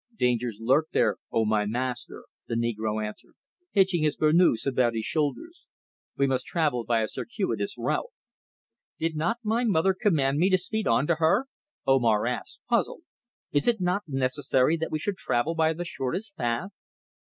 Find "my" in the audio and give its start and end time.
1.45-1.63, 9.43-9.63